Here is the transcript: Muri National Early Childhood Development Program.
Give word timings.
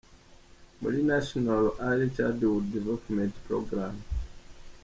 Muri 0.81 0.99
National 1.09 1.65
Early 1.87 2.07
Childhood 2.15 2.65
Development 2.75 3.33
Program. 3.45 3.95